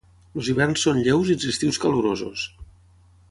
[0.37, 2.47] Els hiverns són lleus i els estius calorosos.